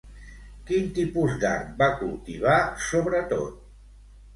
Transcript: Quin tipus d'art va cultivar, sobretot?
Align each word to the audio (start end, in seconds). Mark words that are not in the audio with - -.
Quin 0.69 0.87
tipus 0.95 1.37
d'art 1.45 1.77
va 1.85 1.93
cultivar, 2.03 2.59
sobretot? 2.91 3.67